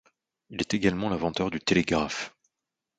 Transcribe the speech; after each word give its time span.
Il 0.49 0.59
est 0.59 0.73
également 0.73 1.09
l'inventeur 1.09 1.51
du 1.51 1.59
télégraphe. 1.59 2.33